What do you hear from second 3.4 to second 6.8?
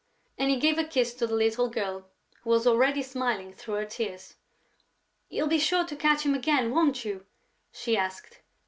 through her tears: "You'll be sure to catch him again,